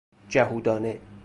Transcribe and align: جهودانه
جهودانه 0.29 0.99